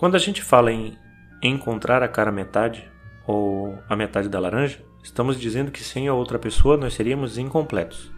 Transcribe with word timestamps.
Quando 0.00 0.14
a 0.14 0.18
gente 0.18 0.42
fala 0.42 0.72
em 0.72 0.96
encontrar 1.42 2.02
a 2.02 2.08
cara 2.08 2.32
metade 2.32 2.90
ou 3.26 3.78
a 3.86 3.94
metade 3.94 4.30
da 4.30 4.40
laranja, 4.40 4.82
estamos 5.02 5.38
dizendo 5.38 5.70
que 5.70 5.84
sem 5.84 6.08
a 6.08 6.14
outra 6.14 6.38
pessoa 6.38 6.78
nós 6.78 6.94
seríamos 6.94 7.36
incompletos. 7.36 8.10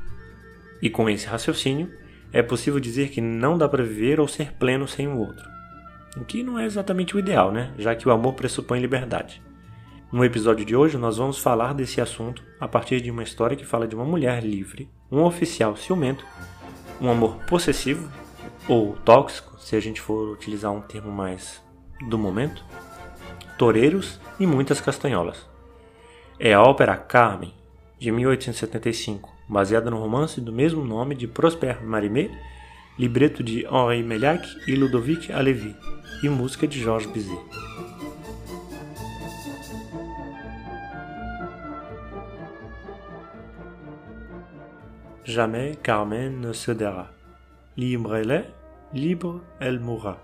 E 0.81 0.89
com 0.89 1.11
esse 1.11 1.27
raciocínio, 1.27 1.93
é 2.33 2.41
possível 2.41 2.79
dizer 2.79 3.09
que 3.09 3.21
não 3.21 3.59
dá 3.59 3.69
para 3.69 3.83
viver 3.83 4.21
ou 4.21 4.29
ser 4.29 4.53
pleno 4.53 4.87
sem 4.87 5.09
o 5.09 5.19
outro. 5.19 5.45
O 6.17 6.25
que 6.25 6.45
não 6.45 6.57
é 6.57 6.67
exatamente 6.67 7.17
o 7.17 7.19
ideal, 7.19 7.51
né? 7.51 7.75
Já 7.77 7.97
que 7.97 8.09
o 8.09 8.13
amor 8.13 8.35
pressupõe 8.35 8.79
liberdade. 8.79 9.43
No 10.13 10.25
episódio 10.25 10.65
de 10.65 10.77
hoje, 10.77 10.97
nós 10.97 11.17
vamos 11.17 11.39
falar 11.39 11.75
desse 11.75 12.01
assunto 12.01 12.45
a 12.61 12.69
partir 12.69 13.01
de 13.01 13.11
uma 13.11 13.25
história 13.25 13.57
que 13.57 13.67
fala 13.67 13.89
de 13.89 13.97
uma 13.97 14.05
mulher 14.05 14.45
livre, 14.45 14.89
um 15.11 15.25
oficial 15.25 15.75
ciumento, 15.75 16.25
um 17.01 17.11
amor 17.11 17.39
possessivo 17.47 18.09
ou 18.69 18.95
tóxico, 19.05 19.59
se 19.59 19.75
a 19.75 19.81
gente 19.81 20.01
for 20.01 20.31
utilizar 20.33 20.71
um 20.71 20.81
termo 20.81 21.11
mais 21.11 21.61
do 22.09 22.19
momento, 22.19 22.65
toureiros 23.59 24.21
e 24.39 24.47
muitas 24.47 24.81
castanholas. 24.81 25.49
É 26.39 26.53
a 26.53 26.63
ópera 26.63 26.97
Carmen, 26.97 27.55
de 27.99 28.11
1875, 28.11 29.31
baseada 29.49 29.91
no 29.91 29.99
romance 29.99 30.41
do 30.41 30.53
mesmo 30.53 30.85
nome 30.85 31.15
de 31.15 31.29
Prosper 31.29 31.85
Marimé, 31.85 32.31
libreto 32.99 33.43
de 33.43 33.65
Henri 33.67 34.03
Mellac 34.03 34.47
e 34.67 34.75
Ludovic 34.75 35.31
Alevi, 35.31 35.77
e 36.23 36.29
música 36.29 36.67
de 36.67 36.81
Georges 36.81 37.11
Bizet. 37.11 37.39
Jamais 45.25 45.77
Carmen 45.83 46.41
ne 46.41 46.53
cédera. 46.53 47.11
Libre 47.77 48.17
elle 48.17 48.33
est, 48.33 48.51
libre 48.93 49.41
elle 49.61 49.81
mourra. 49.81 50.19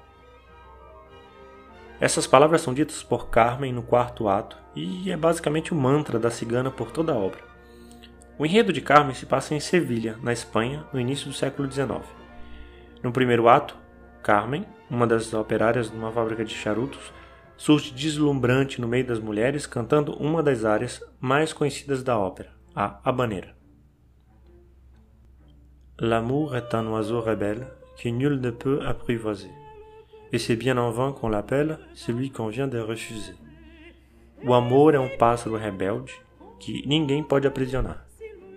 Essas 2.01 2.27
palavras 2.27 2.61
são 2.61 2.73
ditas 2.73 3.03
por 3.03 3.29
Carmen 3.29 3.73
no 3.73 3.83
quarto 3.83 4.29
ato 4.29 4.57
e 4.75 5.11
é 5.11 5.17
basicamente 5.17 5.73
o 5.73 5.77
mantra 5.77 6.19
da 6.19 6.31
cigana 6.31 6.71
por 6.71 6.93
toda 6.93 7.13
a 7.13 7.17
obra. 7.17 7.41
O 8.39 8.47
enredo 8.47 8.73
de 8.73 8.81
Carmen 8.81 9.15
se 9.15 9.27
passa 9.27 9.55
em 9.55 9.59
Sevilha, 9.59 10.17
na 10.23 10.33
Espanha, 10.33 10.87
no 10.93 11.01
início 11.01 11.27
do 11.27 11.35
século 11.35 11.71
XIX. 11.71 12.05
No 13.03 13.11
primeiro 13.11 13.49
ato, 13.49 13.77
Carmen, 14.23 14.65
uma 14.89 15.09
das 15.09 15.35
operárias 15.35 15.91
de 15.91 15.97
uma 15.97 16.13
fábrica 16.13 16.45
de 16.45 16.55
charutos, 16.55 17.13
surge 17.57 17.93
deslumbrante 17.93 18.81
no 18.81 18.87
meio 18.87 19.05
das 19.05 19.19
mulheres 19.19 19.67
cantando 19.67 20.13
uma 20.13 20.41
das 20.41 20.65
áreas 20.65 21.03
mais 21.19 21.53
conhecidas 21.53 22.05
da 22.05 22.17
ópera, 22.17 22.53
a 22.77 23.01
habanera. 23.03 23.57
L'amour 26.01 26.55
est 26.55 26.73
un 26.75 26.87
oiseau 26.93 27.21
rebelle 27.21 27.67
que 27.97 28.09
nul 28.09 28.39
ne 28.39 28.53
peut 28.53 28.87
apprivoiser. 28.87 29.68
Et 30.33 30.39
c'est 30.39 30.57
bien 30.57 30.77
en 30.77 30.91
vain 30.91 31.13
qu'on 31.13 31.29
l'appelle 31.29 31.79
celui 31.95 32.31
qu'on 32.31 32.49
vient 32.49 32.69
de 32.69 32.79
refuser. 32.79 33.35
O 34.45 34.55
amor 34.55 34.95
é 34.95 34.99
um 34.99 35.17
pássaro 35.17 35.57
rebelde 35.57 36.13
que 36.61 36.87
ninguém 36.87 37.23
pode 37.23 37.47
aprisionar. 37.47 38.07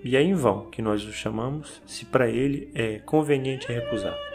E 0.04 0.16
é 0.16 0.22
em 0.22 0.34
vão 0.34 0.70
que 0.70 0.82
nós 0.82 1.04
o 1.06 1.12
chamamos 1.12 1.82
se 1.86 2.06
para 2.06 2.28
ele 2.28 2.70
é 2.76 3.00
conveniente 3.00 3.72
recusar. 3.72 4.31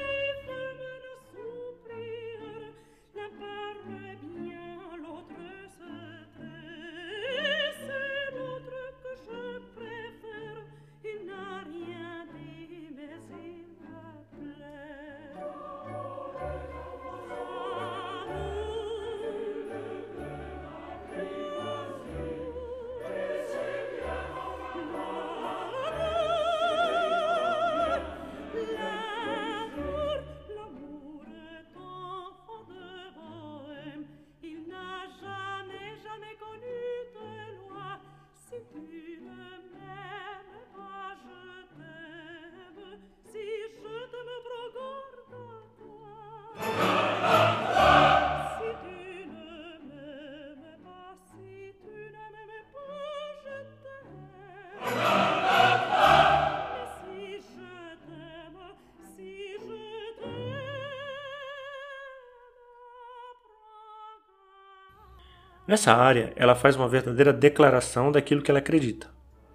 Nessa 65.66 65.93
área, 65.93 66.32
ela 66.37 66.54
faz 66.54 66.77
uma 66.77 66.87
verdadeira 66.87 67.32
declaração 67.32 68.12
daquilo 68.12 68.41
que 68.41 68.53
ela 68.53 68.60
acredita, 68.60 69.09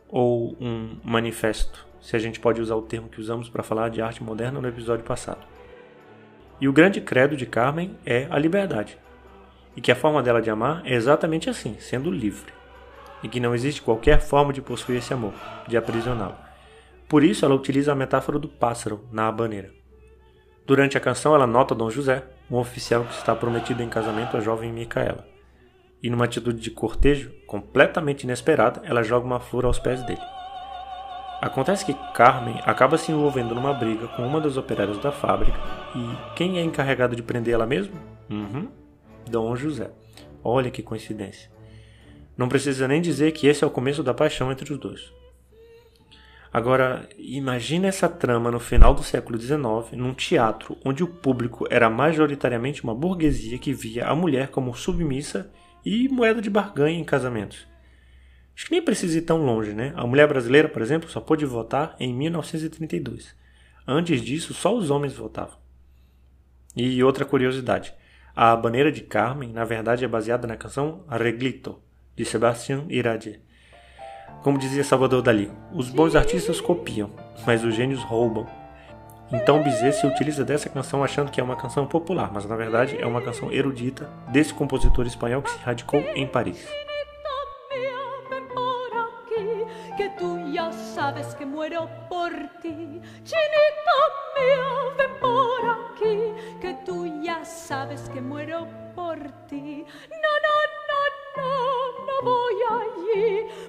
ou 0.10 0.58
um 0.60 0.98
manifesto, 1.06 1.88
se 2.02 2.18
a 2.18 2.20
gente 2.20 2.38
pode 2.38 2.60
usar 2.60 2.76
o 2.76 2.82
termo 2.82 3.08
que 3.08 3.22
usamos 3.22 3.48
para 3.48 3.64
falar 3.64 3.88
de 3.88 4.02
arte 4.02 4.22
moderna 4.22 4.60
no 4.60 4.68
episódio 4.68 5.06
passado. 5.06 5.40
E 6.60 6.68
o 6.68 6.74
grande 6.74 7.00
credo 7.00 7.38
de 7.38 7.46
Carmen 7.46 7.98
é 8.06 8.28
a 8.30 8.38
liberdade, 8.38 8.98
e 9.74 9.80
que 9.80 9.90
a 9.90 9.96
forma 9.96 10.22
dela 10.22 10.42
de 10.42 10.50
amar 10.50 10.82
é 10.86 10.94
exatamente 10.94 11.50
assim, 11.50 11.78
sendo 11.80 12.12
livre, 12.12 12.52
e 13.24 13.30
que 13.30 13.40
não 13.40 13.56
existe 13.56 13.82
qualquer 13.82 14.20
forma 14.20 14.52
de 14.52 14.62
possuir 14.62 14.98
esse 14.98 15.14
amor, 15.14 15.34
de 15.66 15.78
aprisioná-lo. 15.78 16.36
Por 17.08 17.24
isso, 17.24 17.46
ela 17.46 17.56
utiliza 17.56 17.94
a 17.94 17.96
metáfora 17.96 18.38
do 18.38 18.50
pássaro 18.50 19.08
na 19.14 19.30
habaneira. 19.30 19.72
Durante 20.68 20.98
a 20.98 21.02
canção, 21.02 21.34
ela 21.34 21.48
nota 21.48 21.74
Dom 21.74 21.90
José, 21.90 22.26
um 22.50 22.58
oficial 22.58 23.06
que 23.06 23.14
está 23.14 23.34
prometido 23.34 23.82
em 23.82 23.88
casamento 23.88 24.36
à 24.36 24.42
jovem 24.42 24.74
Micaela 24.74 25.31
e 26.02 26.10
numa 26.10 26.26
atitude 26.26 26.60
de 26.60 26.72
cortejo 26.72 27.32
completamente 27.46 28.24
inesperada, 28.24 28.82
ela 28.84 29.04
joga 29.04 29.26
uma 29.26 29.40
flor 29.40 29.66
aos 29.66 29.80
pés 29.80 30.04
dele. 30.04 30.22
Acontece 31.42 31.86
que 31.86 31.96
Carmen 32.14 32.60
acaba 32.66 32.98
se 32.98 33.12
envolvendo 33.12 33.56
numa 33.56 33.74
briga 33.74 34.08
com 34.10 34.26
uma 34.26 34.40
das 34.40 34.58
operárias 34.58 35.00
da 35.00 35.12
fábrica 35.12 35.60
e 35.96 36.36
quem 36.36 36.60
é 36.60 36.62
encarregado 36.62 37.16
de 37.16 37.24
prender 37.24 37.54
ela 37.54 37.66
mesmo? 37.66 37.96
Uhum, 38.30 38.70
Dom 39.28 39.56
José. 39.56 39.92
Olha 40.44 40.70
que 40.70 40.84
coincidência. 40.84 41.50
Não 42.38 42.48
precisa 42.48 42.88
nem 42.88 43.02
dizer 43.02 43.32
que 43.32 43.48
esse 43.48 43.64
é 43.64 43.68
o 43.68 43.72
começo 43.72 44.04
da 44.04 44.14
paixão 44.14 44.52
entre 44.52 44.72
os 44.72 44.80
dois. 44.80 45.12
Agora, 46.54 47.08
imagine 47.18 47.88
essa 47.88 48.10
trama 48.10 48.52
no 48.52 48.60
final 48.60 48.94
do 48.94 49.04
século 49.04 49.40
XIX, 49.40 49.94
num 49.94 50.14
teatro 50.14 50.78
onde 50.84 51.02
o 51.04 51.08
público 51.08 51.66
era 51.70 51.90
majoritariamente 51.90 52.84
uma 52.84 52.94
burguesia 52.94 53.58
que 53.58 53.74
via 53.74 54.08
a 54.08 54.16
mulher 54.16 54.50
como 54.50 54.76
submissa 54.76 55.50
e 55.86 56.08
moeda 56.10 56.42
de 56.42 56.50
barganha 56.50 57.00
em 57.00 57.04
casamentos. 57.04 57.68
Acho 58.56 58.66
que 58.66 58.72
nem 58.72 58.82
precisa 58.82 59.18
ir 59.18 59.22
tão 59.22 59.44
longe, 59.44 59.74
né? 59.74 59.94
A 59.96 60.06
mulher 60.06 60.28
brasileira, 60.28 60.70
por 60.70 60.82
exemplo, 60.82 61.10
só 61.10 61.20
pôde 61.20 61.46
votar 61.46 61.96
em 62.00 62.14
1932. 62.14 63.36
Antes 63.88 64.22
disso, 64.22 64.54
só 64.54 64.76
os 64.76 64.92
homens 64.92 65.14
votavam. 65.14 65.58
E 66.76 67.04
outra 67.04 67.26
curiosidade: 67.26 67.94
a 68.36 68.56
Baneira 68.56 68.92
de 68.92 69.02
Carmen, 69.02 69.52
na 69.52 69.66
verdade, 69.66 70.06
é 70.06 70.08
baseada 70.08 70.48
na 70.48 70.56
canção 70.56 71.04
Arreglito, 71.08 71.82
de 72.16 72.24
Sebastián 72.24 72.86
Iradier. 72.90 73.40
Como 74.44 74.58
dizia 74.58 74.84
Salvador 74.84 75.22
Dali, 75.22 75.52
os 75.74 75.90
bons 75.90 76.16
artistas 76.16 76.62
copiam, 76.62 77.12
mas 77.46 77.64
os 77.64 77.76
gênios 77.76 78.02
roubam. 78.04 78.48
Então 79.34 79.64
Bizet 79.64 79.94
se 79.94 80.06
utiliza 80.06 80.44
dessa 80.44 80.70
canção 80.70 81.04
achando 81.04 81.32
que 81.32 81.40
é 81.40 81.44
uma 81.44 81.56
canção 81.56 81.88
popular, 81.88 82.32
mas 82.34 82.46
na 82.46 82.56
verdade 82.56 82.98
é 83.00 83.06
uma 83.06 83.22
canção 83.22 83.52
erudita 83.52 84.10
desse 84.28 84.54
compositor 84.54 85.06
espanhol 85.06 85.42
que 85.42 85.52
se 85.52 85.60
radicou 85.60 86.02
em 86.16 86.28
Paris. 86.28 86.68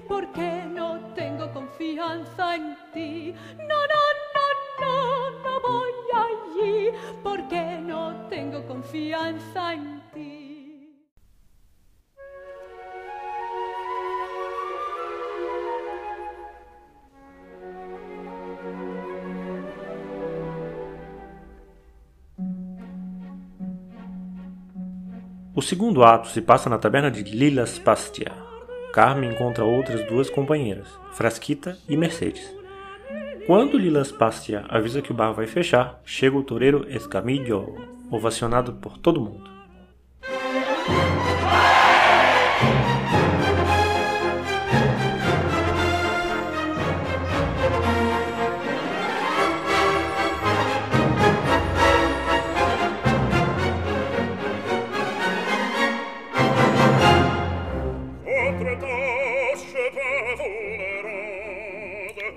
porque 0.07 0.65
no 0.65 1.13
tengo 1.15 1.51
confianza 1.53 2.55
en 2.55 2.77
ti. 2.93 3.35
No, 3.57 3.87
no, 3.87 4.12
porque 7.23 7.79
no 7.81 8.27
tengo 8.29 8.65
confianza 8.67 9.73
en 9.73 10.01
ti. 10.13 10.33
O 25.55 25.61
segundo 25.61 26.03
ato 26.03 26.27
se 26.29 26.41
passa 26.41 26.69
na 26.69 26.77
taberna 26.77 27.09
de 27.09 27.23
Lilas 27.23 27.79
Pastia. 27.79 28.31
Carmen 28.91 29.31
encontra 29.31 29.63
outras 29.63 30.05
duas 30.07 30.29
companheiras, 30.29 30.87
Frasquita 31.13 31.77
e 31.87 31.95
Mercedes. 31.95 32.62
Quando 33.45 33.77
Lilas 33.77 34.09
Pastia 34.09 34.63
avisa 34.69 35.01
que 35.01 35.11
o 35.11 35.13
bar 35.13 35.33
vai 35.33 35.45
fechar, 35.47 36.01
chega 36.05 36.37
o 36.37 36.43
toureiro 36.43 36.85
Escamillo, 36.89 37.75
ovacionado 38.09 38.71
por 38.75 38.97
todo 38.97 39.19
mundo. 39.19 39.62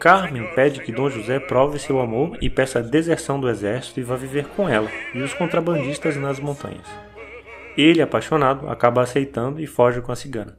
Carmen 0.07 0.47
pede 0.55 0.81
que 0.85 0.93
Dom 0.93 1.11
José 1.11 1.41
prove 1.41 1.81
seu 1.81 1.99
amor 1.99 2.39
e 2.41 2.49
peça 2.49 2.79
a 2.79 2.83
deserção 2.83 3.41
do 3.41 3.51
exército 3.51 3.99
e 3.99 4.05
vá 4.05 4.15
viver 4.15 4.47
com 4.51 4.69
ela 4.69 4.89
e 5.13 5.21
os 5.21 5.35
contrabandistas 5.35 6.17
nas 6.17 6.39
montanhas. 6.39 6.87
Ele, 7.77 8.01
apaixonado, 8.01 8.69
acaba 8.69 9.03
aceitando 9.03 9.61
e 9.61 9.67
foge 9.67 10.01
com 10.01 10.13
a 10.13 10.15
cigana. 10.15 10.57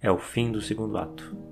É 0.00 0.10
o 0.10 0.16
fim 0.16 0.50
do 0.50 0.62
segundo 0.62 0.96
ato. 0.96 1.51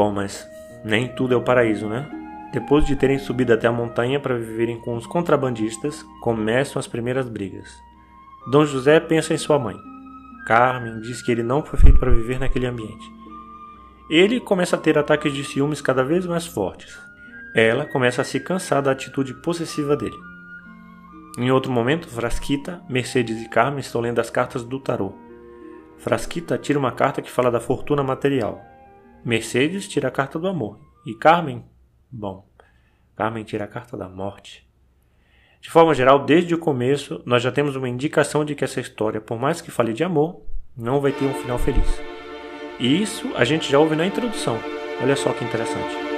Bom, 0.00 0.10
mas 0.10 0.48
nem 0.82 1.08
tudo 1.08 1.34
é 1.34 1.36
o 1.36 1.42
paraíso, 1.42 1.86
né? 1.86 2.08
Depois 2.54 2.86
de 2.86 2.96
terem 2.96 3.18
subido 3.18 3.52
até 3.52 3.66
a 3.66 3.72
montanha 3.72 4.18
para 4.18 4.34
viverem 4.34 4.80
com 4.80 4.96
os 4.96 5.06
contrabandistas, 5.06 6.02
começam 6.22 6.80
as 6.80 6.86
primeiras 6.86 7.28
brigas. 7.28 7.68
Dom 8.50 8.64
José 8.64 8.98
pensa 8.98 9.34
em 9.34 9.36
sua 9.36 9.58
mãe. 9.58 9.76
Carmen 10.46 11.02
diz 11.02 11.20
que 11.20 11.30
ele 11.30 11.42
não 11.42 11.62
foi 11.62 11.78
feito 11.78 11.98
para 11.98 12.10
viver 12.10 12.40
naquele 12.40 12.64
ambiente. 12.64 13.04
Ele 14.08 14.40
começa 14.40 14.74
a 14.74 14.78
ter 14.78 14.96
ataques 14.96 15.34
de 15.34 15.44
ciúmes 15.44 15.82
cada 15.82 16.02
vez 16.02 16.24
mais 16.24 16.46
fortes. 16.46 16.98
Ela 17.54 17.84
começa 17.84 18.22
a 18.22 18.24
se 18.24 18.40
cansar 18.40 18.80
da 18.80 18.92
atitude 18.92 19.34
possessiva 19.42 19.94
dele. 19.94 20.16
Em 21.36 21.50
outro 21.50 21.70
momento, 21.70 22.08
Frasquita, 22.08 22.80
Mercedes 22.88 23.42
e 23.42 23.50
Carmen 23.50 23.80
estão 23.80 24.00
lendo 24.00 24.18
as 24.18 24.30
cartas 24.30 24.64
do 24.64 24.80
tarô. 24.80 25.12
Frasquita 25.98 26.56
tira 26.56 26.78
uma 26.78 26.90
carta 26.90 27.20
que 27.20 27.30
fala 27.30 27.50
da 27.50 27.60
fortuna 27.60 28.02
material, 28.02 28.69
Mercedes 29.24 29.88
tira 29.88 30.08
a 30.08 30.10
carta 30.10 30.38
do 30.38 30.48
amor. 30.48 30.78
E 31.06 31.14
Carmen? 31.14 31.64
Bom, 32.10 32.46
Carmen 33.16 33.44
tira 33.44 33.64
a 33.64 33.68
carta 33.68 33.96
da 33.96 34.08
morte. 34.08 34.68
De 35.60 35.68
forma 35.68 35.94
geral, 35.94 36.24
desde 36.24 36.54
o 36.54 36.58
começo, 36.58 37.22
nós 37.26 37.42
já 37.42 37.52
temos 37.52 37.76
uma 37.76 37.88
indicação 37.88 38.44
de 38.44 38.54
que 38.54 38.64
essa 38.64 38.80
história, 38.80 39.20
por 39.20 39.38
mais 39.38 39.60
que 39.60 39.70
fale 39.70 39.92
de 39.92 40.02
amor, 40.02 40.42
não 40.76 41.00
vai 41.00 41.12
ter 41.12 41.24
um 41.26 41.34
final 41.34 41.58
feliz. 41.58 42.00
E 42.78 43.02
isso 43.02 43.30
a 43.36 43.44
gente 43.44 43.70
já 43.70 43.78
ouve 43.78 43.94
na 43.94 44.06
introdução. 44.06 44.58
Olha 45.02 45.16
só 45.16 45.32
que 45.34 45.44
interessante. 45.44 46.09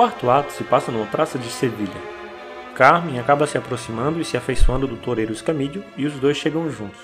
Quarto 0.00 0.30
ato 0.30 0.50
se 0.50 0.64
passa 0.64 0.90
numa 0.90 1.04
praça 1.04 1.38
de 1.38 1.50
Sevilha. 1.50 2.00
Carmen 2.74 3.18
acaba 3.20 3.46
se 3.46 3.58
aproximando 3.58 4.18
e 4.18 4.24
se 4.24 4.34
afeiçoando 4.34 4.86
do 4.86 4.96
toureiro 4.96 5.30
Escamídio 5.30 5.84
e 5.94 6.06
os 6.06 6.14
dois 6.14 6.38
chegam 6.38 6.70
juntos. 6.70 7.02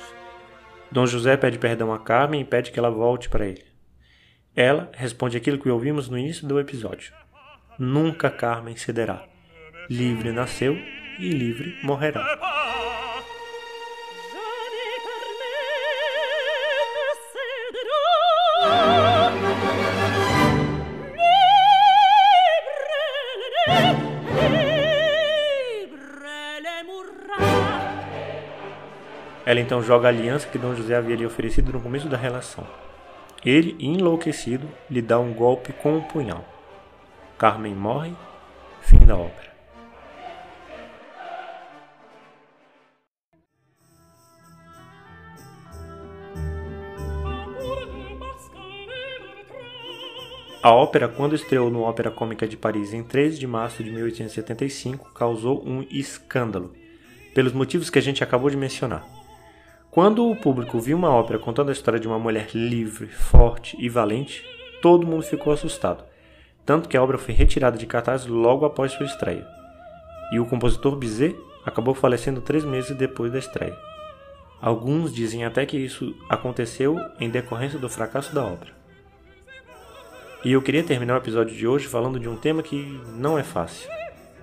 Dom 0.91 1.05
José 1.05 1.37
pede 1.37 1.59
perdão 1.59 1.93
a 1.93 1.99
Carmen 1.99 2.41
e 2.41 2.45
pede 2.45 2.71
que 2.71 2.79
ela 2.79 2.89
volte 2.89 3.29
para 3.29 3.45
ele. 3.45 3.63
Ela 4.55 4.91
responde 4.95 5.37
aquilo 5.37 5.59
que 5.59 5.69
ouvimos 5.69 6.09
no 6.09 6.17
início 6.17 6.49
do 6.49 6.59
episódio: 6.59 7.13
Nunca 7.79 8.31
Carmen 8.31 8.75
cederá. 8.77 9.25
Livre 9.91 10.33
nasceu 10.33 10.75
e 11.19 11.29
livre 11.29 11.77
morrerá. 11.83 12.25
Ela 29.47 29.61
então 29.61 29.81
joga 29.81 30.09
a 30.09 30.11
aliança 30.11 30.49
que 30.49 30.59
Dom 30.59 30.75
José 30.75 30.97
havia 30.97 31.15
lhe 31.15 31.25
oferecido 31.25 31.73
no 31.73 31.81
começo 31.81 32.09
da 32.09 32.17
relação. 32.17 32.67
Ele, 33.45 33.77
enlouquecido, 33.79 34.69
lhe 34.91 35.01
dá 35.01 35.21
um 35.21 35.33
golpe 35.33 35.73
com 35.73 35.99
um 35.99 36.03
punhal. 36.03 36.45
Carmen 37.39 37.73
morre, 37.73 38.13
fim 38.81 38.99
da 39.07 39.15
ópera. 39.15 39.55
A 50.61 50.73
ópera, 50.73 51.07
quando 51.07 51.37
estreou 51.37 51.71
no 51.71 51.83
Ópera 51.83 52.11
Cômica 52.11 52.49
de 52.49 52.57
Paris 52.57 52.93
em 52.93 53.05
13 53.05 53.39
de 53.39 53.47
março 53.47 53.85
de 53.85 53.93
1875, 53.93 55.13
causou 55.13 55.63
um 55.65 55.87
escândalo, 55.89 56.73
pelos 57.33 57.53
motivos 57.53 57.89
que 57.89 58.01
a 58.01 58.03
gente 58.03 58.25
acabou 58.25 58.51
de 58.51 58.57
mencionar. 58.57 59.16
Quando 59.97 60.31
o 60.31 60.37
público 60.37 60.79
viu 60.79 60.95
uma 60.95 61.09
ópera 61.09 61.39
contando 61.39 61.71
a 61.71 61.73
história 61.73 61.99
de 61.99 62.07
uma 62.07 62.19
mulher 62.19 62.51
livre, 62.53 63.07
forte 63.07 63.79
e 63.81 63.89
valente, 63.89 64.45
todo 64.83 65.07
mundo 65.07 65.23
ficou 65.23 65.55
assustado, 65.55 66.05
tanto 66.67 66.87
que 66.87 66.99
a 66.99 67.03
obra 67.03 67.17
foi 67.17 67.33
retirada 67.33 67.79
de 67.79 67.87
cartaz 67.87 68.27
logo 68.27 68.67
após 68.67 68.93
sua 68.93 69.07
estreia. 69.07 69.49
E 70.31 70.39
o 70.39 70.45
compositor 70.45 70.95
Bizet 70.97 71.35
acabou 71.65 71.95
falecendo 71.95 72.43
três 72.43 72.63
meses 72.63 72.95
depois 72.95 73.33
da 73.33 73.39
estreia. 73.39 73.75
Alguns 74.61 75.15
dizem 75.15 75.47
até 75.47 75.65
que 75.65 75.79
isso 75.79 76.15
aconteceu 76.29 77.01
em 77.19 77.31
decorrência 77.31 77.79
do 77.79 77.89
fracasso 77.89 78.35
da 78.35 78.45
obra. 78.45 78.69
E 80.45 80.53
eu 80.53 80.61
queria 80.61 80.85
terminar 80.85 81.15
o 81.15 81.23
episódio 81.23 81.57
de 81.57 81.67
hoje 81.67 81.87
falando 81.87 82.21
de 82.21 82.29
um 82.29 82.37
tema 82.37 82.63
que 82.63 83.01
não 83.15 83.39
é 83.39 83.43
fácil. 83.43 83.89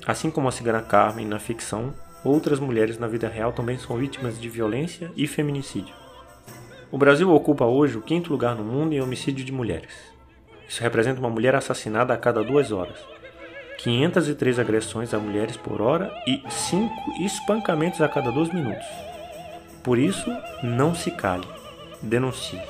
Assim 0.04 0.32
como 0.32 0.48
a 0.48 0.52
cigana 0.52 0.82
Carmen 0.82 1.28
na 1.28 1.38
ficção, 1.38 1.94
outras 2.24 2.60
mulheres 2.60 2.98
na 2.98 3.08
vida 3.08 3.28
real 3.28 3.52
também 3.52 3.78
são 3.78 3.98
vítimas 3.98 4.40
de 4.40 4.50
violência 4.50 5.12
e 5.16 5.28
feminicídio. 5.28 5.94
O 6.92 6.98
Brasil 6.98 7.34
ocupa 7.34 7.66
hoje 7.66 7.98
o 7.98 8.02
quinto 8.02 8.32
lugar 8.32 8.56
no 8.56 8.64
mundo 8.64 8.94
em 8.94 9.02
homicídio 9.02 9.44
de 9.44 9.52
mulheres. 9.52 9.94
Isso 10.68 10.82
representa 10.82 11.20
uma 11.20 11.30
mulher 11.30 11.56
assassinada 11.56 12.14
a 12.14 12.18
cada 12.18 12.44
duas 12.44 12.72
horas, 12.72 12.98
503 13.80 14.60
agressões 14.60 15.14
a 15.14 15.20
mulheres 15.20 15.58
por 15.58 15.82
hora 15.82 16.12
e 16.26 16.42
5 16.50 16.94
espancamentos 17.22 18.02
a 18.02 18.08
cada 18.08 18.32
dois 18.32 18.54
minutos. 18.54 18.86
Por 19.84 19.98
isso, 19.98 20.30
não 20.64 20.96
se 20.96 21.12
cale, 21.12 21.48
denuncie. 22.02 22.62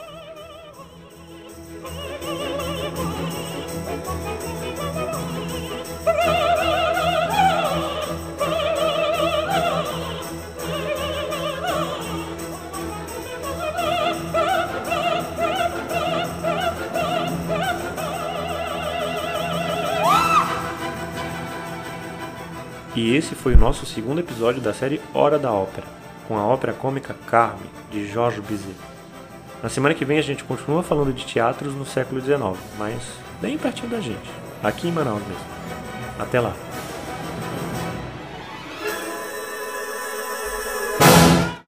E 23.04 23.18
esse 23.18 23.36
foi 23.36 23.54
o 23.54 23.58
nosso 23.58 23.86
segundo 23.86 24.22
episódio 24.22 24.62
da 24.62 24.74
série 24.74 25.02
Hora 25.14 25.38
da 25.38 25.52
Ópera, 25.52 25.86
com 26.26 26.38
a 26.38 26.48
ópera 26.48 26.72
cômica 26.72 27.14
Carmen, 27.28 27.70
de 27.92 28.10
Georges 28.10 28.42
Bizet. 28.46 28.78
Na 29.62 29.68
semana 29.68 29.94
que 29.94 30.06
vem 30.06 30.20
a 30.20 30.22
gente 30.22 30.46
continua 30.46 30.82
falando 30.82 31.12
de 31.12 31.26
teatros 31.26 31.76
no 31.76 31.86
século 31.86 32.22
XIX, 32.22 32.58
mas 32.80 33.04
bem 33.42 33.58
pertinho 33.58 33.90
da 33.90 34.00
gente, 34.00 34.32
aqui 34.64 34.88
em 34.88 34.92
Manaus 34.94 35.22
mesmo. 35.28 35.44
Até 36.18 36.40
lá! 36.40 36.56